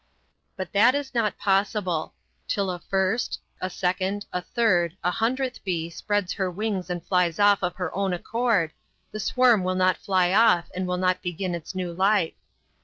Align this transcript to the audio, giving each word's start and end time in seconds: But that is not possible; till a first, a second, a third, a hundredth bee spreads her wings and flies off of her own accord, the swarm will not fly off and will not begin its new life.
But 0.57 0.73
that 0.73 0.95
is 0.95 1.13
not 1.13 1.37
possible; 1.37 2.15
till 2.47 2.71
a 2.71 2.79
first, 2.79 3.39
a 3.61 3.69
second, 3.69 4.25
a 4.33 4.41
third, 4.41 4.97
a 5.03 5.11
hundredth 5.11 5.63
bee 5.63 5.91
spreads 5.91 6.33
her 6.33 6.49
wings 6.49 6.89
and 6.89 7.05
flies 7.05 7.37
off 7.37 7.61
of 7.61 7.75
her 7.75 7.95
own 7.95 8.11
accord, 8.11 8.71
the 9.11 9.19
swarm 9.19 9.63
will 9.63 9.75
not 9.75 9.97
fly 9.97 10.33
off 10.33 10.71
and 10.73 10.87
will 10.87 10.97
not 10.97 11.21
begin 11.21 11.53
its 11.53 11.75
new 11.75 11.93
life. 11.93 12.33